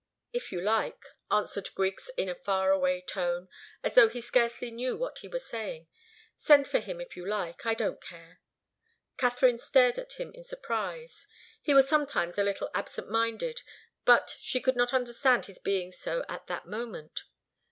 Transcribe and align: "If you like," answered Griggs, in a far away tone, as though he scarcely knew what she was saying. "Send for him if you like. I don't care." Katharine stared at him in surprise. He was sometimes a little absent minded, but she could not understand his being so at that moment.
"If 0.33 0.51
you 0.51 0.59
like," 0.61 1.05
answered 1.29 1.69
Griggs, 1.75 2.09
in 2.17 2.27
a 2.27 2.33
far 2.33 2.71
away 2.71 3.01
tone, 3.01 3.47
as 3.83 3.93
though 3.93 4.09
he 4.09 4.19
scarcely 4.19 4.71
knew 4.71 4.97
what 4.97 5.19
she 5.19 5.27
was 5.27 5.45
saying. 5.45 5.89
"Send 6.35 6.67
for 6.67 6.79
him 6.79 6.99
if 6.99 7.15
you 7.15 7.23
like. 7.23 7.67
I 7.67 7.75
don't 7.75 8.01
care." 8.01 8.39
Katharine 9.17 9.59
stared 9.59 9.99
at 9.99 10.13
him 10.13 10.31
in 10.33 10.43
surprise. 10.43 11.27
He 11.61 11.75
was 11.75 11.87
sometimes 11.87 12.39
a 12.39 12.43
little 12.43 12.71
absent 12.73 13.11
minded, 13.11 13.61
but 14.03 14.35
she 14.39 14.59
could 14.59 14.75
not 14.75 14.91
understand 14.91 15.45
his 15.45 15.59
being 15.59 15.91
so 15.91 16.25
at 16.27 16.47
that 16.47 16.65
moment. 16.65 17.25